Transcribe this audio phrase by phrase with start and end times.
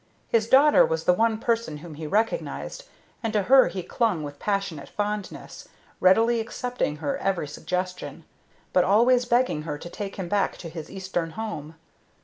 [0.29, 2.85] His daughter was the one person whom he recognized,
[3.21, 5.67] and to her he clung with passionate fondness,
[5.99, 8.25] readily accepting her every suggestion,
[8.73, 11.75] but always begging her to take him back to his Eastern home.